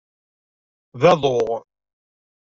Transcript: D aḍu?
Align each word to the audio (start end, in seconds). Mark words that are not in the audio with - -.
D 0.99 1.03
aḍu? 1.11 1.39